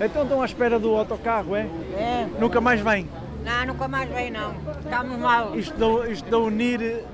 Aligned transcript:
Então 0.00 0.22
estão 0.22 0.42
à 0.42 0.44
espera 0.44 0.78
do 0.78 0.94
autocarro, 0.96 1.54
é? 1.54 1.62
É. 1.96 2.28
Nunca 2.38 2.60
mais 2.60 2.80
vem. 2.80 3.08
Não, 3.44 3.66
nunca 3.66 3.86
mais 3.86 4.08
vem 4.10 4.30
não. 4.30 4.54
Estamos 4.82 5.18
mal. 5.18 5.56
Isto 5.56 5.76
da, 5.76 6.08
isto 6.10 6.30
da 6.30 6.38
unir. 6.38 7.04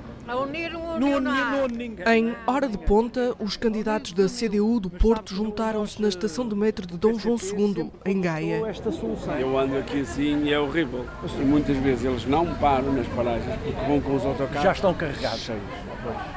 Em 2.07 2.37
hora 2.47 2.69
de 2.69 2.79
ponta, 2.79 3.35
os 3.41 3.57
candidatos 3.57 4.13
da 4.13 4.27
CDU 4.27 4.79
do 4.79 4.89
Porto 4.89 5.35
juntaram-se 5.35 6.01
na 6.01 6.09
estação 6.09 6.49
de 6.49 6.55
metro 6.55 6.87
de 6.87 6.97
Dom 6.97 7.19
João 7.19 7.37
II, 7.37 7.91
em 8.07 8.21
Gaia. 8.21 8.65
Esta 8.69 8.93
solução. 8.93 9.35
Eu 9.35 9.59
ando 9.59 9.77
aqui 9.77 10.03
assim 10.03 10.45
e 10.45 10.53
é 10.53 10.59
horrível. 10.61 11.05
E 11.37 11.45
muitas 11.45 11.77
vezes 11.79 12.05
eles 12.05 12.27
não 12.27 12.47
param 12.55 12.93
nas 12.93 13.09
paragens 13.09 13.57
porque 13.57 13.87
vão 13.87 14.01
com 14.01 14.15
os 14.15 14.25
autocarros. 14.25 14.63
Já 14.63 14.73
estão 14.73 14.95
carregados. 14.95 15.41
cheios. 15.41 15.61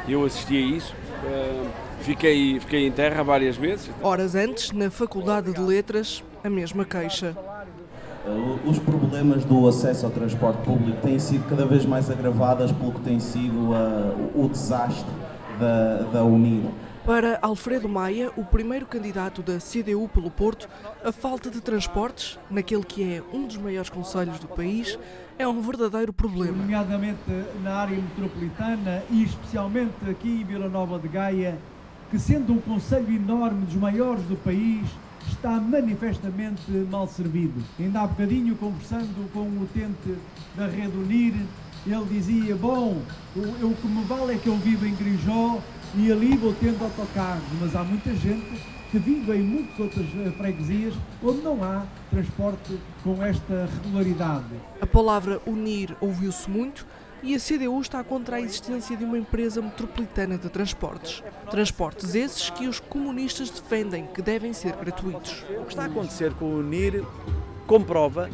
Eu 0.07 0.25
assisti 0.25 0.57
a 0.57 0.59
isso, 0.59 0.95
eh, 1.25 1.65
fiquei, 2.01 2.59
fiquei 2.59 2.87
em 2.87 2.91
terra 2.91 3.21
várias 3.23 3.55
vezes. 3.55 3.91
Horas 4.01 4.33
antes, 4.33 4.71
na 4.71 4.89
Faculdade 4.89 5.53
de 5.53 5.61
Letras, 5.61 6.23
a 6.43 6.49
mesma 6.49 6.83
queixa. 6.85 7.35
Uh, 8.25 8.69
Os 8.69 8.79
problemas 8.79 9.43
do 9.45 9.67
acesso 9.67 10.05
ao 10.05 10.11
transporte 10.11 10.61
público 10.63 11.01
têm 11.01 11.19
sido 11.19 11.47
cada 11.49 11.65
vez 11.65 11.85
mais 11.85 12.09
agravadas 12.09 12.71
pelo 12.71 12.93
que 12.93 13.01
tem 13.01 13.19
sido 13.19 13.71
uh, 13.71 14.31
o 14.35 14.47
desastre 14.49 15.09
da, 15.59 15.97
da 16.11 16.23
Unir. 16.23 16.63
Para 17.05 17.37
Alfredo 17.41 17.89
Maia, 17.89 18.31
o 18.37 18.45
primeiro 18.45 18.85
candidato 18.85 19.41
da 19.43 19.57
CDU 19.57 20.07
pelo 20.07 20.31
Porto, 20.31 20.69
a 21.03 21.11
falta 21.11 21.49
de 21.51 21.59
transportes, 21.59 22.39
naquele 22.49 22.83
que 22.83 23.03
é 23.03 23.21
um 23.33 23.45
dos 23.45 23.57
maiores 23.57 23.89
conselhos 23.89 24.39
do 24.39 24.47
país, 24.47 24.97
é 25.37 25.45
um 25.45 25.61
verdadeiro 25.61 26.13
problema. 26.13 26.55
nomeadamente 26.55 27.19
na 27.61 27.73
área 27.75 27.97
metropolitana 27.97 29.03
e 29.09 29.23
especialmente 29.23 29.91
aqui 30.09 30.29
em 30.29 30.45
Vila 30.45 30.69
Nova 30.69 30.97
de 30.97 31.09
Gaia, 31.09 31.57
que 32.09 32.17
sendo 32.17 32.53
um 32.53 32.61
conselho 32.61 33.13
enorme 33.13 33.65
dos 33.65 33.75
maiores 33.75 34.23
do 34.23 34.37
país, 34.37 34.87
está 35.43 35.59
manifestamente 35.59 36.71
mal 36.89 37.05
servido. 37.05 37.61
Ainda 37.77 37.99
há 37.99 38.07
bocadinho, 38.07 38.55
conversando 38.55 39.29
com 39.33 39.41
o 39.41 39.63
utente 39.63 40.17
da 40.55 40.67
Rede 40.67 40.97
Unir, 40.97 41.33
ele 41.85 42.05
dizia, 42.09 42.55
bom, 42.55 43.01
o, 43.35 43.39
o 43.39 43.75
que 43.75 43.87
me 43.87 44.05
vale 44.05 44.35
é 44.35 44.37
que 44.37 44.47
eu 44.47 44.55
vivo 44.55 44.85
em 44.85 44.95
Grijó 44.95 45.59
e 45.95 46.09
ali 46.09 46.37
vou 46.37 46.53
tendo 46.53 46.81
autocarros, 46.81 47.43
mas 47.59 47.75
há 47.75 47.83
muita 47.83 48.15
gente 48.15 48.73
que 48.89 48.97
vive 48.97 49.35
em 49.35 49.41
muitas 49.41 49.79
outras 49.79 50.05
eh, 50.05 50.31
freguesias 50.37 50.93
onde 51.21 51.41
não 51.41 51.61
há 51.61 51.83
transporte 52.09 52.79
com 53.03 53.21
esta 53.21 53.67
regularidade. 53.83 54.45
A 54.79 54.85
palavra 54.85 55.41
unir 55.45 55.93
ouviu-se 55.99 56.49
muito 56.49 56.85
e 57.23 57.33
a 57.33 57.39
CDU 57.39 57.79
está 57.79 58.03
contra 58.03 58.35
a 58.35 58.41
existência 58.41 58.97
de 58.97 59.05
uma 59.05 59.17
empresa 59.17 59.61
metropolitana 59.61 60.37
de 60.37 60.49
transportes. 60.49 61.23
Transportes 61.49 62.13
esses 62.15 62.49
que 62.49 62.67
os 62.67 62.81
comunistas 62.81 63.49
defendem 63.49 64.05
que 64.07 64.21
devem 64.21 64.51
ser 64.51 64.75
gratuitos. 64.75 65.43
O 65.57 65.63
que 65.63 65.71
está 65.71 65.83
a 65.83 65.85
acontecer 65.85 66.33
com 66.33 66.45
o 66.45 66.59
UNIR 66.59 67.05
comprova 67.65 68.29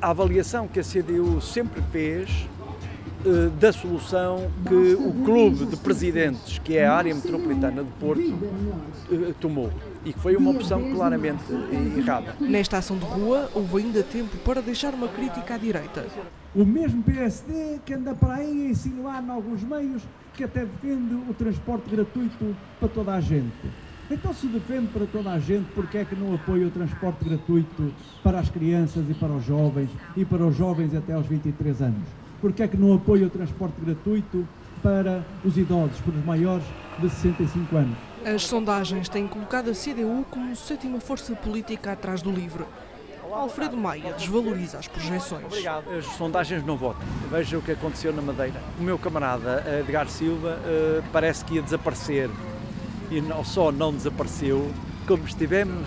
a 0.00 0.10
avaliação 0.10 0.68
que 0.68 0.78
a 0.78 0.84
CDU 0.84 1.40
sempre 1.40 1.82
fez 1.90 2.46
da 3.58 3.72
solução 3.72 4.50
que 4.66 4.94
o 4.94 5.12
clube 5.24 5.66
de 5.66 5.76
presidentes, 5.76 6.58
que 6.58 6.76
é 6.76 6.86
a 6.86 6.94
área 6.94 7.14
metropolitana 7.14 7.82
de 7.82 7.90
Porto, 7.98 8.34
eh, 9.10 9.34
tomou. 9.40 9.70
E 10.04 10.12
que 10.12 10.20
foi 10.20 10.36
uma 10.36 10.50
opção 10.50 10.92
claramente 10.94 11.42
eh, 11.50 11.98
errada. 11.98 12.36
Nesta 12.40 12.78
ação 12.78 12.96
de 12.96 13.04
rua, 13.04 13.50
houve 13.54 13.78
ainda 13.78 14.02
tempo 14.02 14.36
para 14.38 14.60
deixar 14.60 14.94
uma 14.94 15.08
crítica 15.08 15.54
à 15.54 15.58
direita. 15.58 16.06
O 16.54 16.64
mesmo 16.64 17.02
PSD 17.02 17.80
que 17.84 17.94
anda 17.94 18.14
para 18.14 18.34
aí 18.34 18.66
a 18.66 18.70
insinuar 18.70 19.22
em 19.22 19.30
alguns 19.30 19.62
meios 19.62 20.02
que 20.34 20.44
até 20.44 20.64
defende 20.64 21.14
o 21.28 21.34
transporte 21.34 21.90
gratuito 21.90 22.56
para 22.78 22.88
toda 22.88 23.14
a 23.14 23.20
gente. 23.20 23.52
Então 24.08 24.32
se 24.32 24.46
defende 24.46 24.86
para 24.88 25.04
toda 25.06 25.32
a 25.32 25.38
gente, 25.40 25.66
porque 25.74 25.98
é 25.98 26.04
que 26.04 26.14
não 26.14 26.34
apoia 26.34 26.66
o 26.66 26.70
transporte 26.70 27.24
gratuito 27.24 27.92
para 28.22 28.38
as 28.38 28.48
crianças 28.48 29.04
e 29.10 29.14
para 29.14 29.32
os 29.32 29.44
jovens 29.44 29.90
e 30.16 30.24
para 30.24 30.46
os 30.46 30.56
jovens 30.56 30.94
até 30.94 31.12
aos 31.12 31.26
23 31.26 31.82
anos? 31.82 32.25
Porque 32.40 32.62
é 32.62 32.68
que 32.68 32.76
não 32.76 32.94
apoia 32.94 33.26
o 33.26 33.30
transporte 33.30 33.74
gratuito 33.80 34.46
para 34.82 35.24
os 35.44 35.56
idosos, 35.56 35.98
para 36.00 36.14
os 36.14 36.24
maiores 36.24 36.64
de 36.98 37.08
65 37.08 37.76
anos? 37.76 37.96
As 38.24 38.42
sondagens 38.42 39.08
têm 39.08 39.26
colocado 39.26 39.70
a 39.70 39.72
CDU 39.72 40.24
como 40.30 40.54
sétima 40.56 41.00
força 41.00 41.34
política 41.34 41.92
atrás 41.92 42.22
do 42.22 42.30
LIVRE. 42.30 42.64
Alfredo 43.36 43.76
Maia 43.76 44.14
desvaloriza 44.14 44.78
as 44.78 44.88
projeções. 44.88 45.44
Obrigado. 45.44 45.90
As 45.90 46.06
sondagens 46.16 46.64
não 46.64 46.76
votam. 46.76 47.02
Veja 47.30 47.58
o 47.58 47.62
que 47.62 47.72
aconteceu 47.72 48.12
na 48.12 48.22
Madeira. 48.22 48.60
O 48.78 48.82
meu 48.82 48.98
camarada 48.98 49.62
Edgar 49.80 50.08
Silva 50.08 50.58
eh, 50.64 51.02
parece 51.12 51.44
que 51.44 51.54
ia 51.54 51.62
desaparecer. 51.62 52.30
E 53.10 53.20
não 53.20 53.44
só 53.44 53.70
não 53.70 53.92
desapareceu, 53.92 54.70
como 55.06 55.24
estivemos 55.24 55.86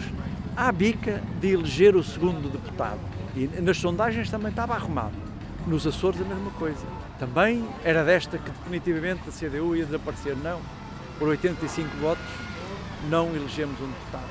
à 0.55 0.71
bica 0.71 1.21
de 1.41 1.53
eleger 1.53 1.95
o 1.95 2.03
segundo 2.03 2.49
deputado. 2.51 2.99
E 3.35 3.47
nas 3.61 3.77
sondagens 3.77 4.29
também 4.29 4.49
estava 4.51 4.75
arrumado. 4.75 5.28
Nos 5.69 5.85
Açores 5.85 6.19
a 6.19 6.23
mesma 6.23 6.49
coisa. 6.57 6.83
Também 7.19 7.63
era 7.83 8.03
desta 8.03 8.39
que 8.39 8.49
definitivamente 8.49 9.21
a 9.29 9.31
CDU 9.31 9.75
ia 9.75 9.85
desaparecer. 9.85 10.35
Não. 10.35 10.59
Por 11.19 11.27
85 11.27 11.95
votos 11.97 12.25
não 13.07 13.27
elegemos 13.35 13.79
um 13.79 13.87
deputado. 13.87 14.23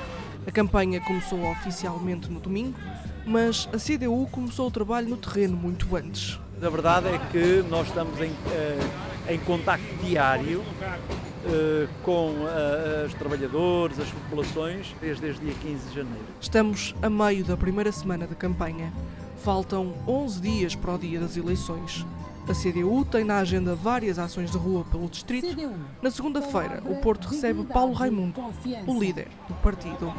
A 0.45 0.51
campanha 0.51 0.99
começou 0.99 1.49
oficialmente 1.49 2.29
no 2.29 2.41
domingo, 2.41 2.77
mas 3.25 3.69
a 3.71 3.77
CDU 3.77 4.27
começou 4.29 4.67
o 4.67 4.71
trabalho 4.71 5.07
no 5.07 5.15
terreno 5.15 5.55
muito 5.55 5.95
antes. 5.95 6.37
A 6.61 6.69
verdade 6.69 7.07
é 7.07 7.17
que 7.31 7.63
nós 7.69 7.87
estamos 7.87 8.19
em, 8.19 8.33
eh, 8.51 9.33
em 9.33 9.39
contacto 9.39 9.95
diário 10.03 10.61
eh, 11.45 11.87
com 12.03 12.35
eh, 12.49 13.05
os 13.07 13.13
trabalhadores, 13.13 13.97
as 13.97 14.09
populações, 14.09 14.93
desde, 14.99 15.21
desde 15.21 15.45
dia 15.45 15.55
15 15.61 15.87
de 15.87 15.95
janeiro. 15.95 16.25
Estamos 16.41 16.93
a 17.01 17.09
meio 17.09 17.45
da 17.45 17.55
primeira 17.55 17.93
semana 17.93 18.27
da 18.27 18.35
campanha. 18.35 18.91
Faltam 19.43 19.93
11 20.07 20.41
dias 20.41 20.75
para 20.75 20.95
o 20.95 20.97
dia 20.97 21.19
das 21.19 21.37
eleições. 21.37 22.05
A 22.47 22.53
CDU 22.53 23.05
tem 23.05 23.23
na 23.23 23.37
agenda 23.37 23.75
várias 23.75 24.17
ações 24.17 24.51
de 24.51 24.57
rua 24.57 24.83
pelo 24.91 25.07
distrito. 25.07 25.55
Na 26.01 26.09
segunda-feira, 26.09 26.81
o 26.85 26.95
Porto 26.99 27.27
recebe 27.27 27.63
Paulo 27.63 27.93
Raimundo, 27.93 28.41
o 28.87 28.99
líder 28.99 29.27
do 29.47 29.53
partido. 29.55 30.11